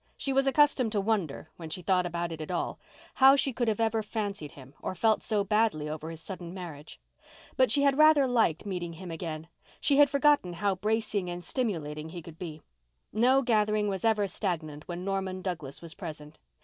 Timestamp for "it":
2.31-2.41